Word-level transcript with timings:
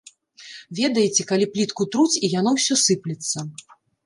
Ведаеце, 0.79 1.21
калі 1.31 1.49
плітку 1.57 1.87
труць, 1.97 2.15
і 2.25 2.31
яно 2.39 2.55
ўсё 2.57 2.79
сыплецца. 2.87 3.37